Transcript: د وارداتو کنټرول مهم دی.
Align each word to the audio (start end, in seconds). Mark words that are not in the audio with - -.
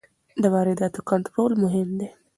د 0.41 0.43
وارداتو 0.55 0.99
کنټرول 1.09 1.51
مهم 1.63 1.89
دی. 1.99 2.07